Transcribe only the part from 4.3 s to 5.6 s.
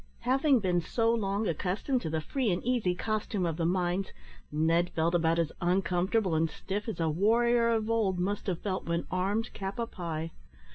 Ned felt about as